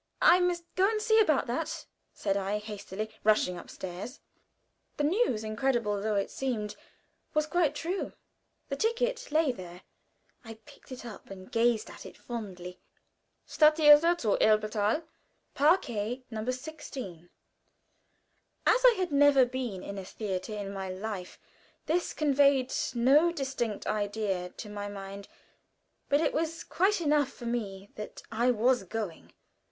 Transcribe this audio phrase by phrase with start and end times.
[0.23, 4.19] "I must go and see about that," said I, hastily rushing upstairs.
[4.97, 6.75] The news, incredible though it seemed,
[7.35, 8.13] was quite true.
[8.69, 9.83] The ticket lay there.
[10.43, 12.79] I picked it up and gazed at it fondly.
[13.47, 15.03] Stadttheater zu Elberthal.
[15.53, 16.49] Parquet, No.
[16.49, 17.29] 16.
[18.65, 21.37] As I had never been in a theater in my life,
[21.85, 25.27] this conveyed no distinct idea to my mind,
[26.09, 29.33] but it was quite enough for me that I was going.